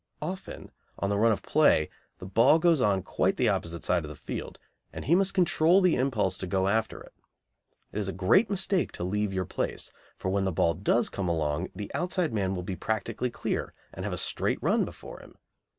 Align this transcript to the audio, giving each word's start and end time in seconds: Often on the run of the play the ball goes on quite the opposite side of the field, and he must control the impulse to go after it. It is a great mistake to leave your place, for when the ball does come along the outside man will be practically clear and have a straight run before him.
Often 0.19 0.71
on 0.97 1.11
the 1.11 1.17
run 1.19 1.31
of 1.31 1.43
the 1.43 1.47
play 1.47 1.87
the 2.17 2.25
ball 2.25 2.57
goes 2.57 2.81
on 2.81 3.03
quite 3.03 3.37
the 3.37 3.49
opposite 3.49 3.85
side 3.85 4.03
of 4.03 4.09
the 4.09 4.15
field, 4.15 4.57
and 4.91 5.05
he 5.05 5.13
must 5.13 5.35
control 5.35 5.79
the 5.79 5.95
impulse 5.95 6.39
to 6.39 6.47
go 6.47 6.67
after 6.67 7.01
it. 7.01 7.13
It 7.91 7.99
is 7.99 8.07
a 8.07 8.11
great 8.11 8.49
mistake 8.49 8.91
to 8.93 9.03
leave 9.03 9.31
your 9.31 9.45
place, 9.45 9.91
for 10.17 10.29
when 10.29 10.45
the 10.45 10.51
ball 10.51 10.73
does 10.73 11.09
come 11.11 11.29
along 11.29 11.67
the 11.75 11.93
outside 11.93 12.33
man 12.33 12.55
will 12.55 12.63
be 12.63 12.75
practically 12.75 13.29
clear 13.29 13.75
and 13.93 14.03
have 14.03 14.11
a 14.15 14.17
straight 14.17 14.57
run 14.59 14.85
before 14.85 15.19
him. 15.19 15.35